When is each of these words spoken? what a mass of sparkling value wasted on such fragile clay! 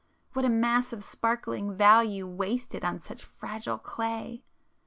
what 0.33 0.43
a 0.43 0.49
mass 0.49 0.91
of 0.91 1.03
sparkling 1.03 1.71
value 1.77 2.25
wasted 2.25 2.83
on 2.83 2.99
such 2.99 3.23
fragile 3.23 3.77
clay! 3.77 4.41